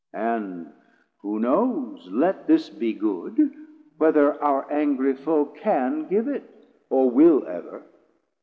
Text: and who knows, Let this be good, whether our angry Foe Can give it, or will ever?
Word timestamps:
and 0.13 0.65
who 1.19 1.37
knows, 1.39 2.07
Let 2.09 2.47
this 2.47 2.71
be 2.71 2.91
good, 2.91 3.37
whether 3.99 4.41
our 4.41 4.65
angry 4.71 5.13
Foe 5.15 5.45
Can 5.45 6.07
give 6.09 6.27
it, 6.27 6.49
or 6.89 7.11
will 7.11 7.45
ever? 7.45 7.83